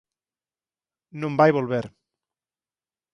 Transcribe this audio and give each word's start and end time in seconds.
Non 1.21 1.33
vai 1.39 1.51
volver. 1.57 1.85